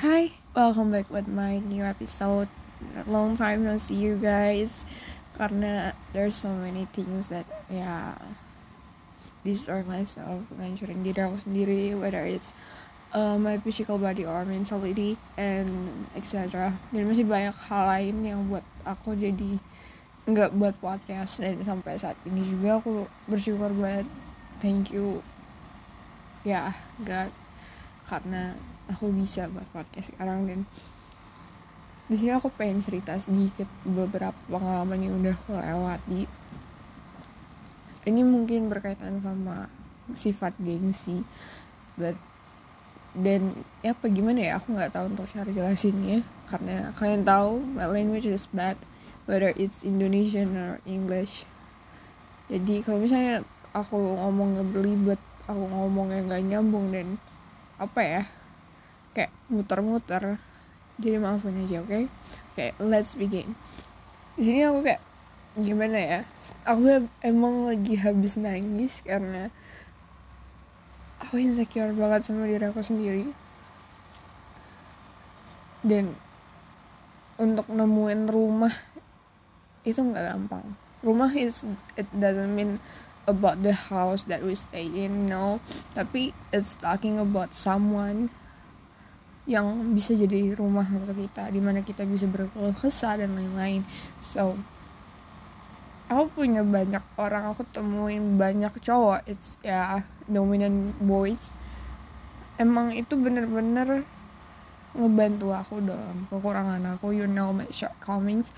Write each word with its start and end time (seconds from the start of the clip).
Hi, 0.00 0.32
welcome 0.56 0.96
back 0.96 1.12
with 1.12 1.28
my 1.28 1.60
new 1.60 1.84
episode. 1.84 2.48
Long 3.04 3.36
time 3.36 3.68
no 3.68 3.76
see 3.76 4.00
you 4.00 4.16
guys. 4.16 4.88
Karena 5.36 5.92
there's 6.16 6.40
so 6.40 6.56
many 6.56 6.88
things 6.96 7.28
that 7.28 7.44
ya 7.68 8.16
destroy 9.44 9.84
myself, 9.84 10.48
ngancurin 10.56 11.04
diri 11.04 11.20
aku 11.20 11.44
sendiri, 11.44 11.92
whether 12.00 12.24
it's 12.24 12.56
uh, 13.12 13.36
my 13.36 13.60
physical 13.60 14.00
body 14.00 14.24
or 14.24 14.40
mentality 14.48 15.20
and 15.36 15.68
etc. 16.16 16.72
Dan 16.96 17.04
masih 17.04 17.28
banyak 17.28 17.52
hal 17.68 17.84
lain 17.92 18.16
yang 18.24 18.40
buat 18.48 18.64
aku 18.88 19.12
jadi 19.12 19.60
nggak 20.24 20.56
buat 20.56 20.80
podcast 20.80 21.44
dan 21.44 21.60
sampai 21.60 22.00
saat 22.00 22.16
ini 22.24 22.40
juga 22.48 22.80
aku 22.80 23.04
bersyukur 23.28 23.68
banget. 23.76 24.08
Thank 24.64 24.96
you. 24.96 25.20
Ya, 26.40 26.72
God 27.04 27.49
karena 28.10 28.58
aku 28.90 29.14
bisa 29.14 29.46
buat 29.46 29.62
podcast 29.70 30.10
sekarang 30.10 30.50
dan 30.50 30.60
di 32.10 32.18
sini 32.18 32.34
aku 32.34 32.50
pengen 32.50 32.82
cerita 32.82 33.14
sedikit 33.22 33.70
beberapa 33.86 34.34
pengalaman 34.50 34.98
yang 34.98 35.14
udah 35.22 35.30
aku 35.30 35.54
lewati. 35.54 36.22
Ini 38.02 38.26
mungkin 38.26 38.66
berkaitan 38.66 39.22
sama 39.22 39.70
sifat 40.18 40.58
gengsi 40.58 41.22
but 41.94 42.18
dan 43.14 43.62
ya 43.86 43.94
apa 43.94 44.10
gimana 44.10 44.42
ya? 44.42 44.52
Aku 44.58 44.74
nggak 44.74 44.90
tahu 44.90 45.14
untuk 45.14 45.30
cara 45.30 45.46
jelasinnya 45.54 46.26
karena 46.50 46.90
kalian 46.98 47.22
tahu 47.22 47.62
my 47.62 47.86
language 47.86 48.26
is 48.26 48.50
bad 48.50 48.74
whether 49.30 49.54
it's 49.54 49.86
Indonesian 49.86 50.58
or 50.58 50.82
English. 50.82 51.46
Jadi 52.50 52.82
kalau 52.82 53.06
misalnya 53.06 53.46
aku 53.70 53.94
ngomong 53.94 54.74
belibet 54.74 55.22
aku 55.46 55.62
ngomong 55.66 56.14
yang 56.14 56.26
gak 56.30 56.44
nyambung 56.46 56.86
dan 56.94 57.18
apa 57.80 58.00
ya 58.04 58.22
kayak 59.16 59.32
muter-muter. 59.48 60.36
Jadi 61.00 61.16
maafin 61.16 61.64
aja 61.64 61.80
oke? 61.80 61.88
Okay? 61.88 62.04
oke 62.04 62.52
okay, 62.52 62.70
let's 62.76 63.16
begin. 63.16 63.56
Di 64.36 64.44
sini 64.44 64.60
aku 64.68 64.84
kayak 64.84 65.02
gimana 65.56 65.98
ya? 65.98 66.20
Aku 66.68 67.08
emang 67.24 67.72
lagi 67.72 67.96
habis 67.96 68.36
nangis 68.36 69.00
karena 69.00 69.48
aku 71.24 71.40
insecure 71.40 71.96
banget 71.96 72.28
sama 72.28 72.44
diri 72.44 72.68
aku 72.68 72.84
sendiri. 72.84 73.32
Dan 75.80 76.12
untuk 77.40 77.64
nemuin 77.72 78.28
rumah 78.28 78.76
itu 79.88 80.04
nggak 80.04 80.36
gampang. 80.36 80.76
Rumah 81.00 81.32
is 81.32 81.64
it 81.96 82.04
doesn't 82.12 82.52
mean 82.52 82.76
about 83.30 83.62
the 83.62 83.72
house 83.72 84.26
that 84.26 84.42
we 84.42 84.58
stay 84.58 84.84
in 84.84 85.30
no 85.30 85.62
tapi 85.94 86.34
it's 86.50 86.74
talking 86.74 87.16
about 87.16 87.54
someone 87.54 88.28
yang 89.50 89.96
bisa 89.96 90.14
jadi 90.14 90.54
rumah 90.54 90.86
untuk 90.86 91.16
kita 91.16 91.50
di 91.50 91.58
mana 91.58 91.82
kita 91.82 92.06
bisa 92.06 92.30
berkeluh 92.30 92.70
kesah 92.76 93.18
dan 93.18 93.34
lain-lain. 93.34 93.82
So 94.22 94.54
aku 96.06 96.44
punya 96.46 96.62
banyak 96.62 97.02
orang 97.18 97.50
aku 97.50 97.66
temuin 97.74 98.38
banyak 98.38 98.70
cowok. 98.78 99.26
It's 99.26 99.58
ya 99.66 99.98
yeah, 99.98 100.06
dominant 100.30 100.94
boys. 101.02 101.50
Emang 102.62 102.94
itu 102.94 103.18
bener-bener 103.18 104.06
ngebantu 104.94 105.54
aku 105.54 105.82
dalam 105.82 106.30
kekurangan 106.30 106.82
aku 106.94 107.10
you 107.10 107.26
know 107.26 107.50
my 107.50 107.66
shortcomings. 107.74 108.54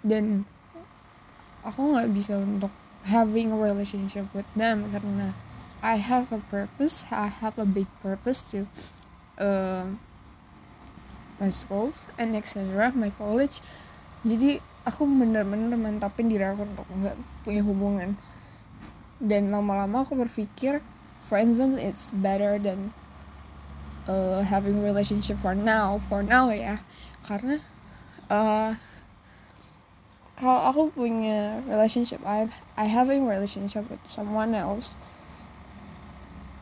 Dan 0.00 0.48
aku 1.60 1.92
nggak 1.92 2.08
bisa 2.16 2.40
untuk 2.40 2.72
having 3.08 3.52
a 3.52 3.58
relationship 3.58 4.28
with 4.36 4.48
them 4.52 4.92
karena 4.92 5.32
I 5.80 5.96
have 5.96 6.28
a 6.32 6.40
purpose 6.52 7.08
I 7.08 7.32
have 7.32 7.56
a 7.56 7.64
big 7.64 7.88
purpose 8.04 8.44
to 8.52 8.68
uh, 9.40 9.96
my 11.40 11.48
schools 11.48 12.04
and 12.20 12.36
etc 12.36 12.92
my 12.92 13.08
college. 13.16 13.64
Jadi 14.20 14.60
aku 14.84 15.08
bener-bener 15.08 15.72
mantapin 15.80 16.28
diri 16.28 16.44
aku 16.44 16.68
untuk 16.68 16.86
nggak 16.92 17.16
punya 17.48 17.62
hubungan. 17.64 18.10
Dan 19.20 19.48
lama-lama 19.48 20.04
aku 20.04 20.16
berpikir 20.16 20.84
friendzone 21.24 21.80
it's 21.80 22.12
better 22.12 22.60
than 22.60 22.92
uh, 24.04 24.44
having 24.44 24.84
relationship 24.84 25.40
for 25.40 25.56
now 25.56 25.96
for 26.12 26.20
now 26.20 26.52
ya. 26.52 26.84
Karena 27.24 27.64
uh, 28.28 28.76
kalau 30.40 30.60
aku 30.72 30.82
punya 31.04 31.60
relationship. 31.68 32.24
I 32.24 32.48
I 32.80 32.88
having 32.88 33.28
relationship 33.28 33.84
with 33.92 34.00
someone 34.08 34.56
else. 34.56 34.96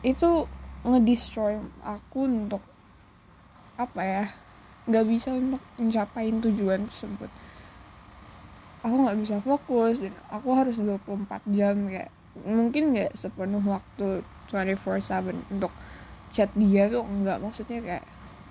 Itu 0.03 0.51
ngedestroy 0.83 1.63
aku 1.79 2.27
untuk 2.27 2.63
apa 3.79 4.01
ya 4.03 4.25
nggak 4.83 5.05
bisa 5.07 5.31
untuk 5.31 5.63
mencapai 5.79 6.27
tujuan 6.43 6.91
tersebut. 6.91 7.31
Aku 8.83 8.95
nggak 9.07 9.19
bisa 9.23 9.39
fokus 9.39 10.03
dan 10.03 10.11
aku 10.27 10.51
harus 10.51 10.75
24 10.75 11.39
jam 11.55 11.75
kayak 11.87 12.11
mungkin 12.43 12.91
nggak 12.91 13.15
sepenuh 13.15 13.63
waktu 13.63 14.27
24/7 14.51 15.39
untuk 15.55 15.71
chat 16.35 16.51
dia 16.59 16.91
tuh 16.91 17.07
nggak. 17.07 17.39
Maksudnya 17.39 17.79
kayak 17.79 18.05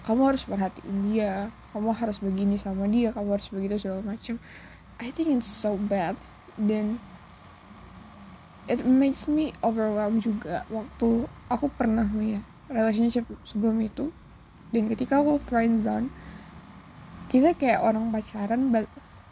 kamu 0.09 0.33
harus 0.33 0.43
perhatiin 0.49 0.99
dia 1.05 1.53
kamu 1.77 1.93
harus 1.93 2.16
begini 2.25 2.56
sama 2.56 2.89
dia 2.89 3.12
kamu 3.12 3.37
harus 3.37 3.49
begitu 3.53 3.77
segala 3.77 4.16
macam 4.16 4.41
I 4.98 5.14
think 5.14 5.31
it's 5.31 5.47
so 5.47 5.78
bad. 5.78 6.19
Dan 6.59 6.98
it 8.66 8.82
makes 8.82 9.31
me 9.31 9.54
overwhelmed 9.62 10.26
juga 10.26 10.66
waktu 10.69 11.31
aku 11.47 11.70
pernah 11.70 12.04
punya 12.04 12.42
relationship 12.66 13.25
sebelum 13.47 13.78
itu. 13.78 14.10
Dan 14.75 14.91
ketika 14.91 15.22
aku 15.22 15.38
friendzone 15.47 16.10
kita 17.28 17.53
kayak 17.54 17.84
orang 17.84 18.09
pacaran 18.09 18.72
but 18.75 18.88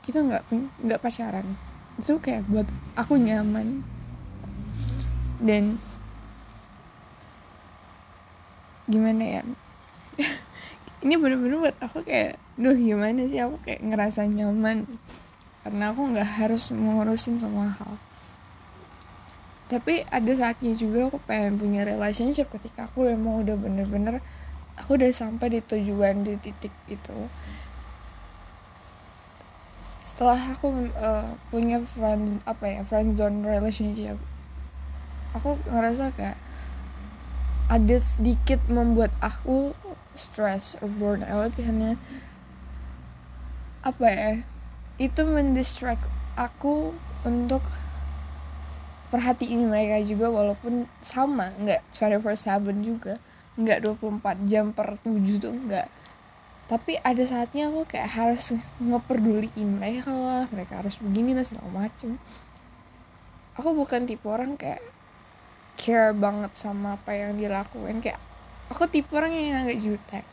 kita 0.06 0.22
nggak 0.22 0.46
nggak 0.86 1.02
pacaran. 1.02 1.58
Itu 1.98 2.22
kayak 2.22 2.46
buat 2.46 2.68
aku 2.94 3.18
nyaman. 3.18 3.82
Dan 5.42 5.82
gimana 8.86 9.42
ya? 9.42 9.42
Ini 11.04 11.18
bener-bener 11.18 11.58
buat 11.58 11.76
aku 11.82 12.06
kayak 12.06 12.38
duh 12.54 12.78
gimana 12.78 13.26
sih? 13.26 13.42
Aku 13.42 13.58
kayak 13.66 13.82
ngerasa 13.82 14.24
nyaman 14.30 14.86
karena 15.66 15.90
aku 15.90 16.14
nggak 16.14 16.30
harus 16.38 16.70
mengurusin 16.70 17.42
semua 17.42 17.74
hal. 17.74 17.98
Tapi 19.66 20.06
ada 20.06 20.30
saatnya 20.30 20.78
juga 20.78 21.10
aku 21.10 21.18
pengen 21.26 21.58
punya 21.58 21.82
relationship 21.82 22.46
ketika 22.54 22.86
aku 22.86 23.10
emang 23.10 23.42
udah 23.42 23.58
bener-bener 23.58 24.22
aku 24.78 24.94
udah 24.94 25.10
sampai 25.10 25.58
di 25.58 25.60
tujuan 25.66 26.22
di 26.22 26.38
titik 26.38 26.70
itu. 26.86 27.18
Setelah 30.06 30.54
aku 30.54 30.70
uh, 30.94 31.34
punya 31.50 31.82
friend 31.82 32.46
apa 32.46 32.78
ya 32.78 32.80
friend 32.86 33.18
zone 33.18 33.42
relationship 33.42 34.14
aku 35.36 35.60
ngerasa 35.68 36.16
kayak 36.16 36.38
ada 37.68 37.96
sedikit 38.00 38.62
membuat 38.72 39.12
aku 39.20 39.76
stress 40.16 40.80
or 40.80 40.88
burn 40.88 41.20
out 41.26 41.52
karena 41.52 42.00
apa 43.84 44.06
ya 44.08 44.30
itu 44.96 45.20
mendistract 45.28 46.04
aku 46.36 46.96
untuk 47.28 47.60
perhatiin 49.12 49.68
mereka 49.68 50.00
juga 50.04 50.32
walaupun 50.32 50.88
sama 51.04 51.52
nggak 51.60 51.92
24/7 51.92 52.80
juga. 52.80 53.14
Nggak 53.56 53.78
24 53.84 54.36
jam 54.48 54.72
per 54.72 55.00
7 55.04 55.40
tuh 55.40 55.52
nggak. 55.52 55.88
Tapi 56.66 56.98
ada 56.98 57.22
saatnya 57.22 57.70
aku 57.70 57.86
kayak 57.86 58.10
harus 58.10 58.56
ngeperduliin 58.82 59.78
mereka 59.78 60.10
lah 60.10 60.44
mereka 60.50 60.82
harus 60.82 60.98
begini 60.98 61.32
lah 61.36 61.46
segala 61.46 61.86
macem. 61.86 62.18
Aku 63.56 63.72
bukan 63.72 64.04
tipe 64.04 64.26
orang 64.28 64.60
kayak 64.60 64.84
care 65.76 66.12
banget 66.16 66.52
sama 66.56 66.96
apa 66.96 67.12
yang 67.16 67.36
dilakuin. 67.36 68.00
Kayak 68.00 68.20
aku 68.72 68.88
tipe 68.88 69.12
orang 69.12 69.32
yang 69.32 69.56
agak 69.64 69.78
jutek. 69.80 70.26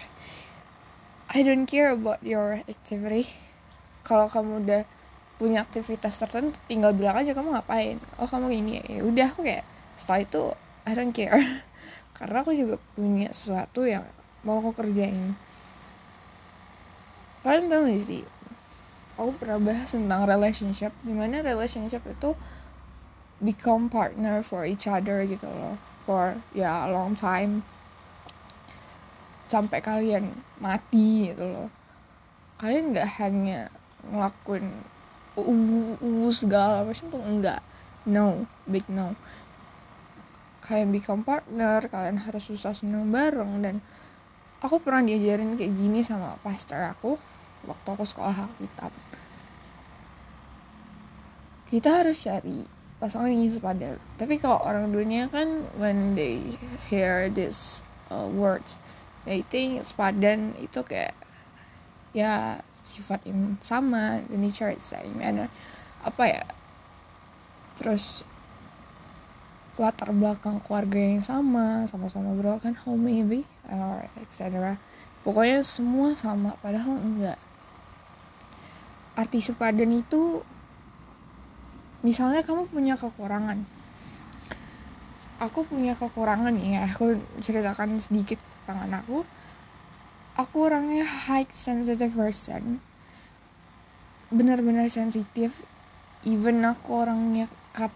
I 1.31 1.43
don't 1.43 1.67
care 1.67 1.91
about 1.91 2.19
your 2.23 2.63
activity 2.67 3.52
kalau 4.03 4.27
kamu 4.27 4.67
udah 4.67 4.83
punya 5.41 5.65
aktivitas 5.65 6.19
tertentu 6.19 6.55
tinggal 6.69 6.93
bilang 6.93 7.19
aja 7.19 7.33
kamu 7.33 7.55
ngapain? 7.55 7.97
Oh 8.19 8.27
kamu 8.29 8.53
gini. 8.53 8.83
Ya 8.85 9.01
udah 9.03 9.27
aku 9.31 9.43
kayak 9.43 9.65
setelah 9.97 10.21
itu 10.23 10.43
I 10.83 10.91
don't 10.95 11.15
care. 11.15 11.39
Karena 12.17 12.45
aku 12.45 12.51
juga 12.53 12.75
punya 12.93 13.31
sesuatu 13.33 13.83
yang 13.83 14.05
mau 14.43 14.59
aku 14.59 14.75
kerjain. 14.75 15.35
Kalian 17.43 17.67
tahu 17.67 17.91
gak 17.91 18.03
sih 18.03 18.23
aku 19.13 19.31
pernah 19.37 19.59
bahas 19.61 19.93
tentang 19.93 20.25
relationship 20.25 20.91
di 21.05 21.13
mana 21.13 21.45
relationship 21.45 22.01
itu 22.09 22.33
become 23.37 23.91
partner 23.91 24.41
for 24.41 24.65
each 24.65 24.89
other 24.89 25.21
gitu 25.27 25.45
loh 25.45 25.77
for 26.03 26.41
ya 26.51 26.67
yeah, 26.67 26.89
long 26.89 27.13
time. 27.13 27.61
Sampai 29.47 29.85
kalian 29.85 30.33
mati 30.57 31.29
gitu 31.29 31.45
loh. 31.45 31.69
Kalian 32.57 32.95
nggak 32.95 33.09
hanya 33.21 33.69
ngelakuin 34.09 34.65
uh, 35.39 36.31
segala 36.33 36.83
macam 36.83 37.05
tuh 37.07 37.23
enggak. 37.23 37.61
No 38.03 38.47
big 38.67 38.87
no. 38.91 39.15
Kalian 40.63 40.95
become 40.95 41.23
partner 41.23 41.83
kalian 41.87 42.23
harus 42.23 42.43
susah 42.47 42.71
senang 42.75 43.11
bareng 43.11 43.63
dan 43.63 43.75
aku 44.63 44.79
pernah 44.79 45.03
diajarin 45.03 45.59
kayak 45.59 45.75
gini 45.75 45.99
sama 46.03 46.39
pastor 46.39 46.79
aku 46.79 47.19
waktu 47.67 47.87
aku 47.87 48.03
sekolah 48.03 48.47
Alkitab. 48.47 48.91
Kita 51.67 51.89
harus 52.03 52.21
cari 52.21 52.83
pasangan 53.03 53.27
yang 53.27 53.51
sepadan 53.51 53.99
tapi 54.15 54.39
kalau 54.39 54.63
orang 54.63 54.87
dunia 54.95 55.27
kan 55.27 55.67
when 55.75 56.15
they 56.15 56.55
hear 56.87 57.27
this 57.27 57.83
uh, 58.07 58.23
words 58.31 58.79
they 59.27 59.43
think 59.51 59.83
sepadan 59.83 60.55
itu 60.55 60.79
kayak 60.87 61.11
ya 62.15 62.63
sifat 62.83 63.23
yang 63.25 63.55
sama 63.63 64.19
the 64.27 64.35
nature 64.35 64.69
is 64.69 64.83
same 64.83 65.23
and 65.23 65.47
apa 66.03 66.23
ya 66.27 66.43
terus 67.79 68.27
latar 69.79 70.13
belakang 70.13 70.61
keluarga 70.61 70.99
yang 70.99 71.23
sama 71.25 71.89
sama-sama 71.89 72.35
broken 72.37 72.77
home 72.85 73.09
maybe 73.09 73.47
or 73.71 74.05
etc 74.21 74.77
pokoknya 75.23 75.63
semua 75.63 76.13
sama 76.13 76.53
padahal 76.59 76.99
enggak. 76.99 77.39
Arti 79.15 79.39
sepadan 79.39 79.89
itu 79.95 80.43
misalnya 82.03 82.43
kamu 82.43 82.67
punya 82.67 82.99
kekurangan. 82.99 83.63
Aku 85.39 85.65
punya 85.65 85.95
kekurangan 85.95 86.53
ya 86.59 86.87
aku 86.87 87.17
ceritakan 87.39 87.99
sedikit 87.99 88.39
kekurangan 88.39 88.91
aku 89.03 89.23
aku 90.43 90.67
orangnya 90.67 91.07
high 91.07 91.47
sensitive 91.55 92.11
person. 92.11 92.83
Benar-benar 94.27 94.91
sensitif 94.91 95.63
even 96.27 96.67
aku 96.67 97.07
orangnya 97.07 97.47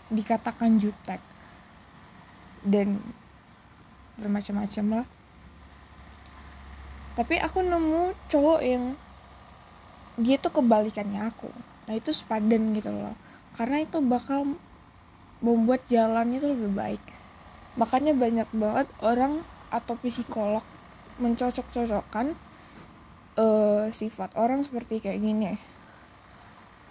dikatakan 0.07 0.79
jutek. 0.79 1.19
Dan 2.63 3.03
bermacam-macam 4.15 5.03
lah. 5.03 5.07
Tapi 7.19 7.35
aku 7.43 7.59
nemu 7.65 8.15
cowok 8.31 8.61
yang 8.63 8.95
dia 10.17 10.39
tuh 10.39 10.53
kebalikannya 10.55 11.27
aku. 11.27 11.51
Nah 11.89 11.93
itu 11.93 12.15
sepadan 12.15 12.73
gitu 12.73 12.89
loh. 12.89 13.13
Karena 13.57 13.81
itu 13.83 13.99
bakal 14.01 14.57
membuat 15.41 15.85
jalan 15.89 16.33
itu 16.33 16.49
lebih 16.49 16.71
baik. 16.73 17.03
Makanya 17.77 18.13
banyak 18.17 18.49
banget 18.53 18.87
orang 19.05 19.45
atau 19.69 19.93
psikolog 20.01 20.65
mencocok-cocokkan 21.17 22.37
uh, 23.37 23.85
sifat 23.93 24.33
orang 24.37 24.65
seperti 24.65 25.01
kayak 25.01 25.21
gini. 25.21 25.57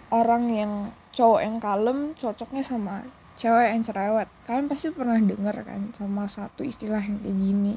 Orang 0.07 0.51
yang 0.51 0.95
cowok 1.11 1.41
yang 1.43 1.57
kalem 1.59 2.15
cocoknya 2.15 2.63
sama 2.63 3.03
cewek 3.37 3.69
yang 3.69 3.83
cerewet. 3.85 4.29
Kalian 4.49 4.65
pasti 4.67 4.89
pernah 4.89 5.19
denger 5.21 5.61
kan 5.61 5.93
sama 5.93 6.25
satu 6.25 6.65
istilah 6.65 6.99
yang 6.99 7.21
kayak 7.21 7.37
gini. 7.37 7.73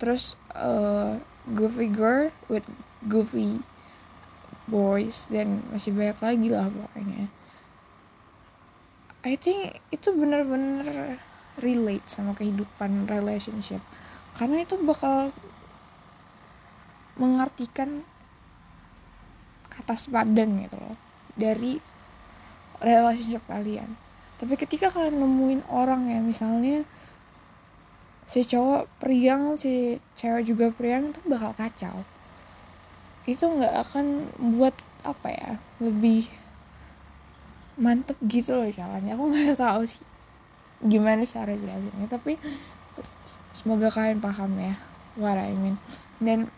Terus 0.00 0.40
uh, 0.56 1.20
goofy 1.52 1.92
girl 1.92 2.32
with 2.48 2.64
goofy 3.06 3.60
boys 4.70 5.28
dan 5.28 5.60
masih 5.68 5.92
banyak 5.92 6.18
lagi 6.22 6.48
lah 6.48 6.66
pokoknya. 6.70 7.28
I 9.22 9.38
think 9.38 9.78
itu 9.94 10.10
bener-bener 10.10 11.18
relate 11.60 12.06
sama 12.10 12.34
kehidupan 12.34 13.06
relationship. 13.06 13.84
Karena 14.34 14.64
itu 14.64 14.80
bakal 14.80 15.30
mengartikan 17.16 18.06
kata 19.72 19.96
sepadan 19.96 20.68
gitu 20.68 20.76
loh 20.76 20.96
dari 21.36 21.80
relationship 22.82 23.44
kalian. 23.48 23.96
Tapi 24.36 24.58
ketika 24.58 24.90
kalian 24.90 25.22
nemuin 25.22 25.62
orang 25.70 26.10
ya 26.10 26.18
misalnya 26.18 26.82
si 28.26 28.42
cowok 28.42 28.88
priang 28.98 29.54
si 29.54 30.02
cewek 30.18 30.44
juga 30.44 30.66
priang 30.74 31.14
itu 31.14 31.20
bakal 31.24 31.54
kacau. 31.56 31.96
Itu 33.24 33.48
nggak 33.48 33.74
akan 33.88 34.06
buat 34.58 34.74
apa 35.02 35.28
ya 35.30 35.50
lebih 35.78 36.26
mantep 37.78 38.18
gitu 38.26 38.58
loh 38.58 38.68
caranya. 38.68 39.14
Aku 39.14 39.30
nggak 39.30 39.56
tahu 39.64 39.86
sih 39.86 40.04
gimana 40.82 41.22
cara 41.22 41.54
jelasinnya 41.54 42.10
tapi 42.10 42.34
semoga 43.54 43.86
kalian 43.86 44.18
paham 44.18 44.58
ya 44.58 44.74
what 45.14 45.38
I 45.38 45.54
mean. 45.54 45.78
Dan 46.18 46.50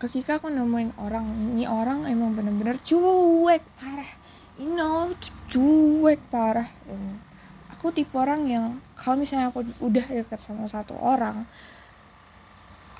ketika 0.00 0.40
aku 0.40 0.48
nemuin 0.48 0.96
orang 0.96 1.28
ini 1.52 1.68
orang 1.68 2.08
emang 2.08 2.32
bener-bener 2.32 2.80
cuek 2.80 3.60
parah. 3.76 4.10
You 4.56 4.72
know 4.72 5.12
cuek 5.52 6.20
parah. 6.32 6.72
Dan 6.88 7.20
aku 7.80 7.96
tipe 7.96 8.12
orang 8.12 8.44
yang 8.44 8.64
kalau 8.92 9.16
misalnya 9.20 9.48
aku 9.48 9.64
udah 9.80 10.04
dekat 10.04 10.36
sama 10.36 10.68
satu 10.68 10.92
orang 11.00 11.48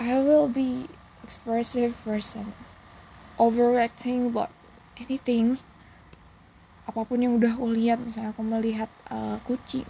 I 0.00 0.17
will 0.25 0.49
be 0.49 0.88
expressive 1.20 1.93
person 2.00 2.56
overreacting 3.37 4.32
about 4.32 4.49
anything 4.97 5.61
apa 6.88 7.05
pun 7.05 7.20
yang 7.20 7.37
udah 7.37 7.52
aku 7.52 7.69
lihat 7.76 8.00
misalnya 8.00 8.32
aku 8.32 8.41
melihat 8.41 8.88
uh, 9.12 9.37
kucing 9.44 9.85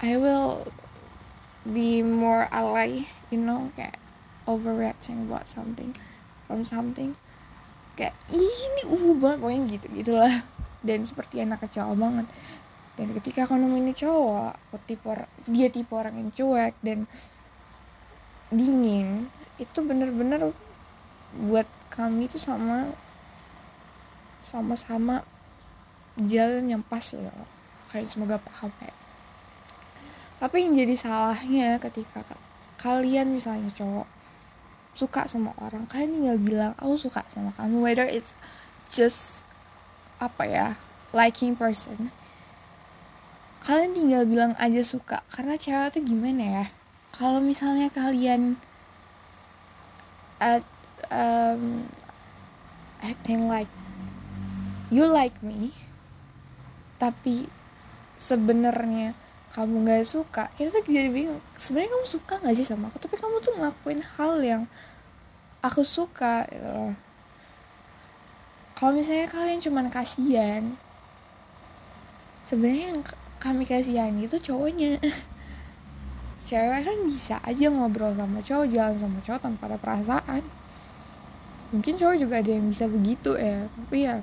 I 0.00 0.16
will 0.16 0.64
be 1.68 2.00
more 2.00 2.48
alay 2.48 3.12
you 3.28 3.36
know 3.36 3.68
kayak 3.76 4.00
overreacting 4.48 5.28
about 5.28 5.52
something 5.52 5.92
from 6.50 6.66
something. 6.66 7.14
Kayak 7.94 8.18
ini 8.34 8.82
uh 8.90 9.14
banget 9.14 9.38
pokoknya 9.38 9.60
gitu 9.78 9.86
gitulah. 9.94 10.34
Dan 10.82 11.06
seperti 11.06 11.38
anak 11.38 11.62
kecil 11.62 11.94
banget. 11.94 12.26
Dan 12.98 13.14
ketika 13.14 13.46
aku 13.46 13.54
nemuin 13.54 13.94
cowok 13.94 14.58
aku 14.58 14.76
tipe 14.84 15.08
dia 15.46 15.70
tipe 15.70 15.94
orang 15.94 16.18
yang 16.18 16.30
cuek 16.34 16.74
dan 16.82 17.06
dingin 18.50 19.30
itu 19.62 19.78
bener-bener 19.80 20.50
buat 21.38 21.64
kami 21.88 22.26
itu 22.26 22.36
sama 22.36 22.90
sama-sama 24.42 25.22
jalan 26.18 26.66
yang 26.66 26.82
pas 26.82 27.04
ya 27.14 27.30
kayak 27.94 28.10
semoga 28.10 28.36
paham 28.42 28.72
ya 28.82 28.94
tapi 30.40 30.64
yang 30.64 30.74
jadi 30.74 30.94
salahnya 30.96 31.68
ketika 31.78 32.24
kalian 32.80 33.36
misalnya 33.36 33.70
cowok 33.70 34.08
suka 34.94 35.26
sama 35.30 35.54
orang. 35.60 35.86
Kalian 35.86 36.20
tinggal 36.20 36.38
bilang 36.38 36.72
aku 36.78 36.96
suka 37.08 37.24
sama 37.30 37.54
kamu. 37.54 37.80
Whether 37.82 38.06
it's 38.06 38.34
just 38.90 39.42
apa 40.20 40.44
ya 40.46 40.66
liking 41.10 41.54
person. 41.54 42.12
Kalian 43.60 43.92
tinggal 43.92 44.22
bilang 44.24 44.52
aja 44.56 44.80
suka. 44.80 45.20
Karena 45.28 45.54
cewek 45.60 45.92
tuh 45.94 46.02
gimana 46.02 46.42
ya? 46.42 46.66
Kalau 47.12 47.42
misalnya 47.42 47.92
kalian 47.92 48.56
at 50.40 50.64
um, 51.12 51.84
acting 53.04 53.44
like 53.48 53.68
you 54.88 55.04
like 55.04 55.36
me 55.44 55.76
tapi 56.96 57.48
sebenarnya 58.20 59.16
kamu 59.50 59.82
nggak 59.82 60.06
suka 60.06 60.46
kita 60.54 60.78
jadi 60.86 61.10
bingung 61.10 61.42
sebenarnya 61.58 61.90
kamu 61.90 62.06
suka 62.06 62.34
nggak 62.38 62.54
sih 62.54 62.66
sama 62.66 62.86
aku? 62.86 63.02
Tapi 63.02 63.18
kamu 63.18 63.36
tuh 63.42 63.52
ngelakuin 63.58 64.00
hal 64.14 64.38
yang 64.38 64.62
aku 65.58 65.82
suka 65.82 66.46
gitu 66.46 66.68
loh. 66.70 66.94
Kalau 68.78 68.94
misalnya 68.94 69.26
kalian 69.26 69.60
cuman 69.60 69.86
kasihan 69.90 70.62
sebenarnya 72.46 72.94
yang 72.94 73.00
kami 73.42 73.66
kasihan 73.66 74.14
itu 74.16 74.38
cowoknya. 74.38 75.02
Cewek 76.46 76.82
kan 76.82 76.98
bisa 77.04 77.36
aja 77.44 77.66
ngobrol 77.68 78.16
sama 78.16 78.40
cowok 78.40 78.66
jalan 78.72 78.96
sama 78.96 79.18
cowok 79.22 79.40
tanpa 79.44 79.68
ada 79.68 79.78
perasaan. 79.78 80.42
Mungkin 81.70 81.94
cowok 81.98 82.16
juga 82.16 82.40
ada 82.40 82.50
yang 82.50 82.66
bisa 82.70 82.86
begitu 82.86 83.34
ya. 83.36 83.66
Tapi 83.66 83.98
ya 84.06 84.22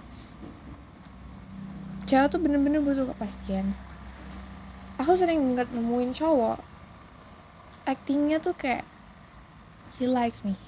cewek 2.08 2.32
tuh 2.32 2.40
bener-bener 2.40 2.80
butuh 2.80 3.12
kepastian 3.12 3.76
aku 4.98 5.14
sering 5.14 5.42
banget 5.54 5.70
nemuin 5.74 6.12
cowok 6.14 6.60
actingnya 7.88 8.44
tuh 8.44 8.52
kayak 8.52 8.84
he 9.98 10.06
likes 10.06 10.44
me. 10.44 10.60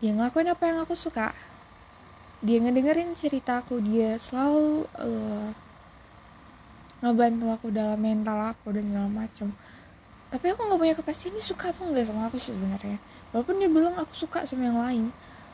Dia 0.00 0.16
ngelakuin 0.16 0.48
apa 0.48 0.64
yang 0.64 0.78
aku 0.80 0.96
suka. 0.96 1.36
Dia 2.40 2.56
ngedengerin 2.64 3.12
ceritaku 3.12 3.84
dia 3.84 4.16
selalu 4.16 4.88
uh, 4.96 5.52
ngebantu 7.04 7.46
aku 7.52 7.66
dalam 7.68 8.00
mental 8.00 8.56
aku 8.56 8.72
dan 8.72 8.88
segala 8.88 9.10
macam 9.12 9.52
tapi 10.26 10.50
aku 10.50 10.58
nggak 10.66 10.80
punya 10.80 10.94
kepastian 10.98 11.38
ini 11.38 11.42
suka 11.44 11.70
atau 11.70 11.86
enggak 11.86 12.10
sama 12.10 12.26
aku 12.26 12.36
sih 12.36 12.50
sebenarnya. 12.50 12.98
Walaupun 13.30 13.62
dia 13.62 13.70
bilang 13.70 13.94
aku 13.94 14.10
suka 14.12 14.42
sama 14.42 14.66
yang 14.68 14.80
lain. 14.82 15.04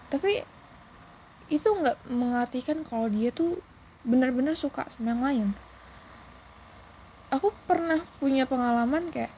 Tapi 0.09 0.43
itu 1.53 1.69
nggak 1.69 2.09
mengartikan 2.09 2.81
kalau 2.81 3.13
dia 3.13 3.29
tuh 3.29 3.61
benar-benar 4.03 4.57
suka 4.57 4.89
sama 4.89 5.13
yang 5.13 5.23
lain 5.23 5.49
aku 7.33 7.49
pernah 7.65 8.05
punya 8.21 8.45
pengalaman 8.45 9.09
kayak 9.09 9.33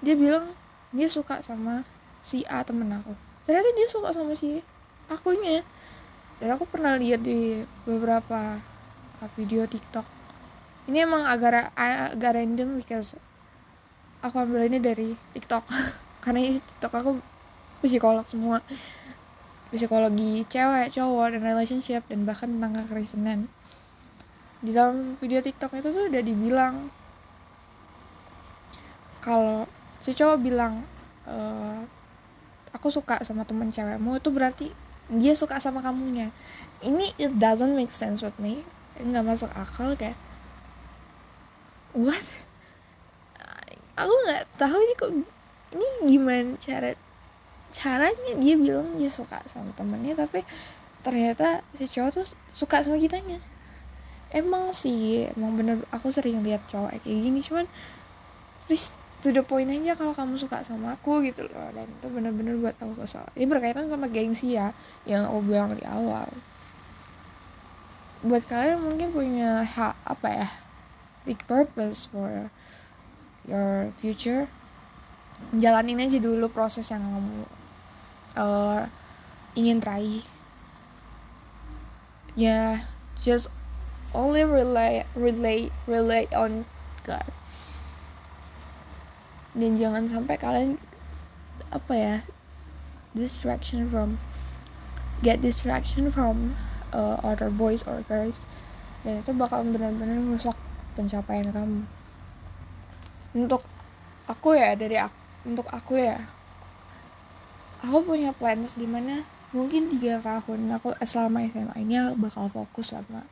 dia 0.00 0.16
bilang 0.16 0.56
dia 0.96 1.12
suka 1.12 1.44
sama 1.44 1.84
si 2.24 2.42
A 2.48 2.64
temen 2.64 2.88
aku. 2.88 3.12
Ternyata 3.44 3.68
dia 3.76 3.86
suka 3.86 4.10
sama 4.16 4.32
si 4.32 4.64
akunya. 5.12 5.60
Dan 6.40 6.56
aku 6.56 6.64
pernah 6.68 6.96
lihat 6.96 7.20
di 7.22 7.64
beberapa 7.84 8.60
uh, 9.20 9.28
video 9.36 9.68
TikTok. 9.68 10.04
Ini 10.88 11.04
emang 11.04 11.28
agak 11.28 11.72
agak 11.76 12.32
random 12.36 12.80
because 12.80 13.16
aku 14.24 14.40
ambil 14.40 14.64
ini 14.64 14.80
dari 14.80 15.14
TikTok. 15.36 15.64
Karena 16.24 16.42
isi 16.42 16.58
tiktok 16.58 16.92
aku 16.96 17.10
psikolog 17.84 18.26
semua. 18.26 18.64
Psikologi 19.70 20.46
cewek 20.46 20.94
cowok 20.94 21.36
dan 21.36 21.42
relationship 21.42 22.02
dan 22.08 22.24
bahkan 22.26 22.48
tentang 22.50 22.82
kekristenan. 22.86 23.40
Di 24.64 24.72
dalam 24.72 25.20
video 25.20 25.38
tiktok 25.44 25.78
itu 25.78 25.88
tuh 25.92 26.10
udah 26.10 26.22
dibilang 26.22 26.90
kalau 29.26 29.66
si 29.98 30.14
cowok 30.14 30.38
bilang 30.38 30.86
e, 31.26 31.34
aku 32.70 32.94
suka 32.94 33.18
sama 33.26 33.42
temen 33.42 33.74
cewekmu 33.74 34.22
itu 34.22 34.30
berarti 34.30 34.70
dia 35.10 35.34
suka 35.34 35.58
sama 35.58 35.82
kamunya. 35.82 36.30
Ini 36.78 37.10
it 37.18 37.34
doesn't 37.34 37.74
make 37.74 37.90
sense 37.90 38.22
with 38.22 38.38
me. 38.38 38.62
Nggak 39.02 39.26
masuk 39.26 39.50
akal 39.50 39.98
kayak 39.98 40.14
what? 41.90 42.22
Aku 43.98 44.14
nggak 44.14 44.46
tahu 44.54 44.78
ini 44.78 44.94
kok 44.94 45.10
ini 45.74 45.86
gimana 46.06 46.54
cara 46.62 46.94
caranya 47.74 48.32
dia 48.38 48.54
bilang 48.54 48.94
dia 48.94 49.10
suka 49.10 49.42
sama 49.50 49.74
temennya 49.74 50.14
tapi 50.14 50.46
ternyata 51.02 51.66
si 51.74 51.90
cowok 51.90 52.10
tuh 52.14 52.26
suka 52.54 52.86
sama 52.86 52.94
kitanya. 53.02 53.42
Emang 54.30 54.70
sih 54.70 55.26
emang 55.34 55.58
bener 55.58 55.82
aku 55.90 56.14
sering 56.14 56.46
lihat 56.46 56.62
cowok 56.70 56.94
kayak 57.02 57.18
gini 57.26 57.42
cuman 57.42 57.66
please 58.66 58.94
to 59.24 59.32
the 59.32 59.40
point 59.40 59.68
aja 59.72 59.96
kalau 59.96 60.12
kamu 60.12 60.36
suka 60.36 60.60
sama 60.60 60.96
aku 60.96 61.24
gitu 61.24 61.48
loh. 61.48 61.68
Dan 61.72 61.88
itu 61.88 62.06
bener-bener 62.08 62.54
buat 62.60 62.76
aku 62.76 63.04
kesal 63.04 63.24
ini 63.36 63.46
berkaitan 63.48 63.88
sama 63.88 64.08
gengsi 64.10 64.56
ya 64.56 64.76
yang 65.08 65.24
aku 65.28 65.40
bilang 65.44 65.72
di 65.76 65.84
awal. 65.86 66.28
Buat 68.26 68.44
kalian 68.48 68.82
mungkin 68.82 69.08
punya 69.12 69.64
hak 69.64 69.96
apa 70.04 70.28
ya 70.28 70.48
big 71.26 71.42
purpose 71.50 72.06
for 72.06 72.48
your 73.46 73.90
future 73.98 74.46
jalanin 75.52 76.00
aja 76.00 76.16
dulu 76.16 76.48
proses 76.48 76.88
yang 76.88 77.02
kamu 77.02 77.44
uh, 78.40 78.82
ingin 79.52 79.80
raih. 79.84 80.24
Ya 82.36 82.44
yeah, 82.44 82.72
just 83.20 83.48
only 84.12 84.44
rely 84.44 85.08
rely 85.16 85.72
rely 85.88 86.28
on 86.36 86.68
God 87.04 87.32
dan 89.56 89.80
jangan 89.80 90.04
sampai 90.04 90.36
kalian 90.36 90.76
apa 91.72 91.92
ya 91.96 92.16
distraction 93.16 93.88
from 93.88 94.20
get 95.24 95.40
distraction 95.40 96.12
from 96.12 96.52
uh, 96.92 97.16
other 97.24 97.48
boys 97.48 97.80
or 97.88 98.04
girls. 98.04 98.44
Dan 99.00 99.24
itu 99.24 99.32
bakal 99.32 99.64
benar-benar 99.64 100.20
merusak 100.20 100.54
pencapaian 100.92 101.48
kamu. 101.48 101.88
Untuk 103.32 103.64
aku 104.28 104.56
ya 104.56 104.76
dari 104.76 105.00
aku, 105.00 105.18
untuk 105.48 105.66
aku 105.72 105.96
ya 105.96 106.20
aku 107.86 108.02
punya 108.02 108.34
plans 108.34 108.74
di 108.74 108.88
mana 108.88 109.22
mungkin 109.54 109.86
tiga 109.92 110.18
tahun 110.18 110.68
aku 110.74 110.96
selama 111.06 111.46
SMA 111.48 111.86
ini 111.86 111.96
bakal 112.18 112.50
fokus 112.50 112.92
sama 112.92 113.22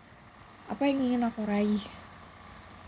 apa 0.70 0.82
yang 0.86 1.02
ingin 1.02 1.26
aku 1.26 1.42
raih 1.44 1.82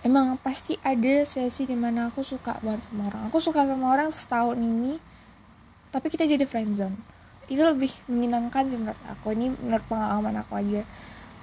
emang 0.07 0.39
pasti 0.39 0.79
ada 0.87 1.27
sesi 1.27 1.67
di 1.67 1.75
mana 1.75 2.15
aku 2.15 2.23
suka 2.23 2.63
banget 2.63 2.87
sama 2.87 3.11
orang. 3.11 3.23
Aku 3.27 3.43
suka 3.43 3.67
sama 3.67 3.91
orang 3.91 4.15
setahun 4.15 4.55
ini 4.55 5.03
tapi 5.91 6.07
kita 6.07 6.23
jadi 6.23 6.47
friendzone 6.47 6.95
itu 7.51 7.63
lebih 7.63 7.91
menyenangkan 8.07 8.71
sih 8.71 8.79
menurut 8.79 9.03
aku. 9.11 9.35
Ini 9.35 9.51
menurut 9.59 9.87
pengalaman 9.91 10.35
aku 10.47 10.63
aja. 10.63 10.87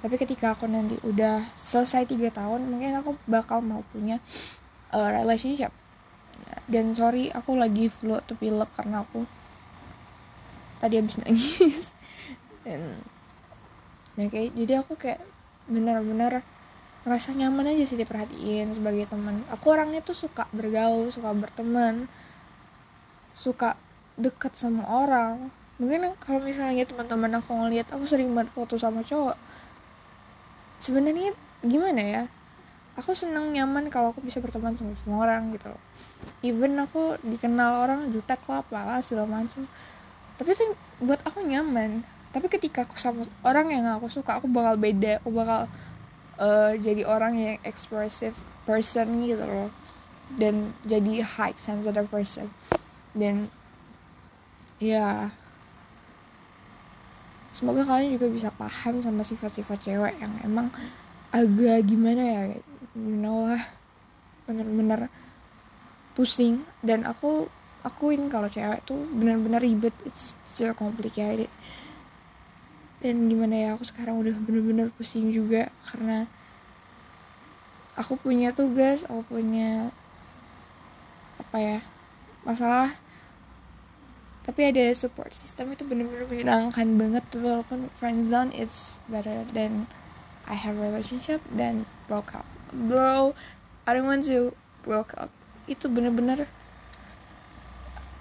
Tapi 0.00 0.14
ketika 0.16 0.56
aku 0.56 0.64
nanti 0.68 0.96
udah 1.04 1.44
selesai 1.56 2.08
tiga 2.08 2.28
tahun 2.32 2.68
mungkin 2.68 2.96
aku 3.00 3.16
bakal 3.28 3.60
mau 3.60 3.84
punya 3.92 4.20
uh, 4.92 5.08
relationship. 5.12 5.72
Dan 6.68 6.96
sorry 6.96 7.28
aku 7.32 7.56
lagi 7.56 7.92
flu 7.92 8.16
tuh 8.24 8.36
pilek 8.36 8.72
karena 8.72 9.04
aku 9.04 9.28
tadi 10.80 11.00
habis 11.00 11.20
nangis. 11.20 11.92
Dan 12.64 13.00
nah 14.14 14.30
kayak 14.30 14.54
jadi 14.54 14.84
aku 14.84 14.94
kayak 14.94 15.24
benar-benar 15.66 16.44
ngerasa 17.04 17.36
nyaman 17.36 17.76
aja 17.76 17.84
sih 17.84 18.00
diperhatiin 18.00 18.72
sebagai 18.72 19.04
teman. 19.08 19.44
Aku 19.52 19.72
orangnya 19.72 20.00
tuh 20.00 20.16
suka 20.16 20.48
bergaul 20.50 21.12
suka 21.12 21.30
berteman 21.36 22.08
suka 23.36 23.76
deket 24.16 24.56
sama 24.56 24.88
orang. 24.88 25.52
Mungkin 25.76 26.16
kalau 26.22 26.40
misalnya 26.40 26.86
teman-teman 26.86 27.40
aku 27.42 27.50
ngeliat 27.52 27.90
aku 27.92 28.08
sering 28.08 28.32
banget 28.32 28.54
foto 28.54 28.80
sama 28.80 29.04
cowok. 29.04 29.36
Sebenarnya 30.80 31.34
gimana 31.60 32.02
ya? 32.02 32.22
Aku 32.94 33.10
seneng 33.12 33.50
nyaman 33.50 33.90
kalau 33.90 34.14
aku 34.14 34.22
bisa 34.22 34.38
berteman 34.38 34.78
sama 34.78 34.94
semua 34.94 35.26
orang 35.26 35.50
gitu 35.50 35.74
even 36.46 36.78
aku 36.78 37.18
dikenal 37.26 37.84
orang 37.84 38.14
jutek 38.14 38.38
lah 38.46 39.02
segala 39.02 39.42
macam 39.42 39.66
tapi 40.34 40.50
sih 40.50 40.66
buat 40.98 41.22
aku 41.22 41.46
nyaman. 41.46 42.02
Tapi 42.34 42.50
ketika 42.50 42.82
aku 42.82 42.98
sama 42.98 43.22
orang 43.46 43.70
yang 43.70 43.86
aku 43.94 44.10
suka 44.10 44.42
aku 44.42 44.50
bakal 44.50 44.74
beda 44.74 45.22
aku 45.22 45.30
bakal 45.30 45.70
uh, 46.38 46.72
jadi 46.78 47.02
orang 47.06 47.34
yang 47.38 47.56
expressive 47.62 48.34
person 48.64 49.22
gitu 49.24 49.44
loh. 49.44 49.70
Dan 50.34 50.72
jadi 50.82 51.22
high 51.22 51.56
sensitive 51.60 52.08
person. 52.08 52.50
Dan 53.14 53.52
ya 54.82 55.30
semoga 57.54 57.86
kalian 57.86 58.18
juga 58.18 58.26
bisa 58.26 58.50
paham 58.50 58.98
sama 58.98 59.22
sifat-sifat 59.22 59.78
cewek 59.86 60.18
yang 60.18 60.34
emang 60.42 60.74
agak 61.30 61.86
gimana 61.86 62.22
ya 62.26 62.42
you 62.98 63.14
know 63.14 63.46
lah 63.46 63.62
bener-bener 64.48 65.06
pusing. 66.18 66.66
Dan 66.82 67.06
aku 67.06 67.46
akuin 67.84 68.26
kalau 68.32 68.48
cewek 68.50 68.82
tuh 68.82 68.98
bener-bener 69.12 69.62
ribet. 69.62 69.94
It's 70.08 70.34
so 70.42 70.72
complicated 70.74 71.52
dan 73.04 73.28
gimana 73.28 73.52
ya 73.52 73.68
aku 73.76 73.84
sekarang 73.84 74.16
udah 74.16 74.32
bener-bener 74.48 74.88
pusing 74.96 75.28
juga 75.28 75.68
karena 75.84 76.24
aku 78.00 78.16
punya 78.16 78.56
tugas 78.56 79.04
aku 79.04 79.20
punya 79.28 79.92
apa 81.36 81.56
ya 81.60 81.78
masalah. 82.48 82.96
Tapi 84.44 84.60
ada 84.72 84.88
support 84.96 85.36
system 85.36 85.76
itu 85.76 85.84
bener-bener 85.84 86.24
menyenangkan 86.24 86.96
banget 86.96 87.24
walaupun 87.36 87.92
friend 88.00 88.24
zone 88.28 88.48
is 88.56 89.04
better 89.08 89.44
than 89.52 89.84
I 90.48 90.56
have 90.56 90.80
relationship 90.80 91.44
dan 91.52 91.84
broke 92.08 92.32
up. 92.32 92.48
Bro 92.72 93.36
I 93.84 93.92
don't 93.92 94.08
want 94.08 94.24
to 94.32 94.56
broke 94.80 95.12
up. 95.20 95.28
Itu 95.68 95.92
bener-bener 95.92 96.48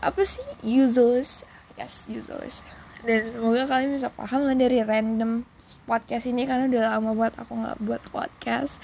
apa 0.04 0.28
sih? 0.28 0.44
Useless. 0.60 1.48
Yes 1.80 2.04
useless 2.12 2.83
dan 3.04 3.28
semoga 3.28 3.68
kalian 3.68 4.00
bisa 4.00 4.08
paham 4.08 4.48
lah 4.48 4.56
dari 4.56 4.80
random 4.80 5.44
podcast 5.84 6.24
ini 6.24 6.48
karena 6.48 6.72
udah 6.72 6.82
lama 6.96 7.12
buat 7.12 7.36
aku 7.36 7.52
nggak 7.60 7.78
buat 7.84 8.02
podcast. 8.16 8.80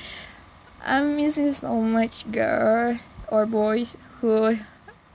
I'm 0.84 1.16
missing 1.16 1.56
so 1.56 1.76
much 1.80 2.28
girl 2.32 3.00
or 3.32 3.48
boys 3.48 3.96
who 4.20 4.60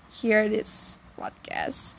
hear 0.09 0.49
this 0.49 0.97
podcast. 1.21 1.97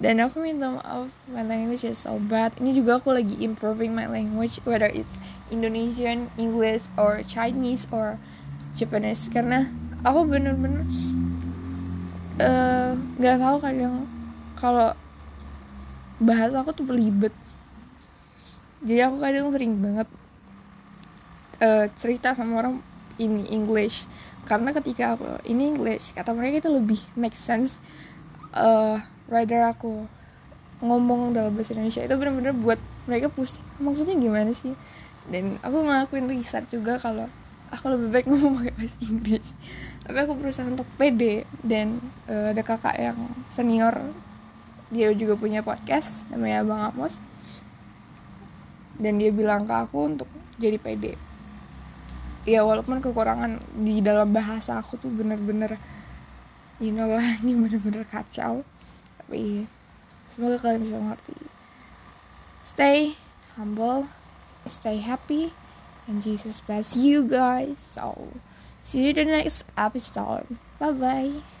Dan 0.00 0.18
aku 0.18 0.40
minta 0.42 0.74
maaf 0.74 1.12
my 1.30 1.44
language 1.46 1.86
is 1.86 2.02
so 2.02 2.18
bad. 2.18 2.56
Ini 2.58 2.82
juga 2.82 2.98
aku 2.98 3.14
lagi 3.14 3.38
improving 3.38 3.94
my 3.94 4.10
language 4.10 4.58
whether 4.66 4.90
it's 4.90 5.22
Indonesian 5.54 6.32
English 6.34 6.90
or 6.98 7.22
Chinese 7.22 7.86
or 7.94 8.18
Japanese. 8.74 9.28
Karena 9.30 9.68
aku 10.02 10.26
bener-bener 10.26 10.88
eh, 12.42 12.90
nggak 12.96 13.36
uh, 13.36 13.40
tahu 13.44 13.56
kadang 13.60 14.08
kalau 14.56 14.96
bahasa 16.20 16.60
aku 16.60 16.76
tuh 16.76 16.86
belibet. 16.86 17.32
Jadi 18.84 19.00
aku 19.00 19.16
kadang 19.20 19.48
sering 19.52 19.74
banget 19.80 20.08
uh, 21.64 21.88
cerita 21.96 22.36
sama 22.36 22.60
orang 22.60 22.84
ini 23.16 23.48
English. 23.48 24.04
Karena 24.44 24.72
ketika 24.76 25.16
aku 25.16 25.26
ini 25.48 25.72
English 25.72 26.12
kata 26.12 26.36
mereka 26.36 26.68
itu 26.68 26.70
lebih 26.72 27.00
make 27.16 27.36
sense 27.36 27.80
uh, 28.52 29.00
rider 29.28 29.64
aku 29.68 30.04
ngomong 30.84 31.32
dalam 31.32 31.56
bahasa 31.56 31.72
Indonesia. 31.72 32.04
Itu 32.04 32.16
benar-benar 32.16 32.56
buat 32.56 32.80
mereka 33.08 33.32
pusing 33.32 33.64
maksudnya 33.80 34.16
gimana 34.16 34.52
sih? 34.52 34.76
Dan 35.28 35.60
aku 35.60 35.84
ngelakuin 35.84 36.28
riset 36.28 36.68
juga 36.68 36.96
kalau 36.96 37.28
aku 37.70 37.86
lebih 37.96 38.08
baik 38.12 38.26
ngomong 38.32 38.60
pakai 38.60 38.74
bahasa 38.76 38.98
Inggris. 39.04 39.46
Tapi 40.04 40.18
aku 40.20 40.32
berusaha 40.36 40.66
untuk 40.68 40.88
pede 40.96 41.44
dan 41.64 42.00
uh, 42.28 42.52
ada 42.52 42.62
kakak 42.64 42.96
yang 42.96 43.18
senior 43.52 43.92
dia 44.90 45.14
juga 45.14 45.38
punya 45.38 45.62
podcast 45.62 46.26
namanya 46.28 46.66
Bang 46.66 46.82
Amos. 46.90 47.22
Dan 49.00 49.16
dia 49.16 49.32
bilang 49.32 49.64
ke 49.64 49.72
aku 49.72 50.12
untuk 50.12 50.28
jadi 50.60 50.76
pede 50.76 51.16
ya 52.48 52.64
walaupun 52.64 53.04
kekurangan 53.04 53.60
di 53.76 54.00
dalam 54.00 54.32
bahasa 54.32 54.80
aku 54.80 54.96
tuh 54.96 55.12
bener-bener 55.12 55.76
you 56.80 56.92
know 56.92 57.08
lah 57.08 57.24
ini 57.40 57.56
bener-bener 57.56 58.04
kacau. 58.08 58.64
Tapi 59.20 59.68
semoga 60.32 60.56
kalian 60.60 60.82
bisa 60.84 60.96
mengerti. 60.96 61.36
Stay 62.64 63.16
humble 63.58 64.08
stay 64.68 65.00
happy 65.00 65.52
and 66.06 66.22
Jesus 66.22 66.60
bless 66.60 66.96
you 66.96 67.24
guys. 67.24 67.80
So 67.80 68.34
see 68.82 69.08
you 69.08 69.12
the 69.12 69.24
next 69.24 69.64
episode. 69.76 70.58
Bye 70.78 70.92
bye 70.92 71.59